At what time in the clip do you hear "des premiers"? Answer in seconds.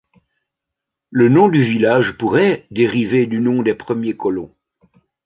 3.61-4.17